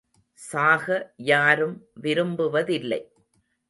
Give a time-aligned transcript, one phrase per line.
[0.39, 1.13] சாக
[1.15, 3.01] யாரும் விரும்புவதில்லை.